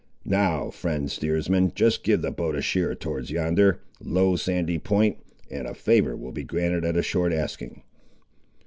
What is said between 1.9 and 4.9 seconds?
give the boat a sheer towards yonder, low, sandy